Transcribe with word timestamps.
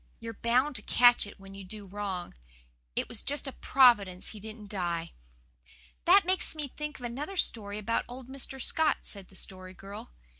"You're 0.19 0.33
bound 0.33 0.75
to 0.77 0.81
catch 0.81 1.27
it 1.27 1.39
when 1.39 1.53
you 1.53 1.63
do 1.63 1.85
wrong. 1.85 2.33
It 2.95 3.07
was 3.07 3.21
just 3.21 3.45
a 3.47 3.51
Providence 3.51 4.29
he 4.29 4.39
didn't 4.39 4.71
die." 4.71 5.13
"That 6.05 6.25
makes 6.25 6.55
me 6.55 6.67
think 6.69 6.97
of 6.97 7.05
another 7.05 7.37
story 7.37 7.77
about 7.77 8.05
old 8.07 8.27
Mr. 8.27 8.59
Scott," 8.59 8.97
said 9.03 9.27
the 9.27 9.35
Story 9.35 9.75
Girl. 9.75 10.09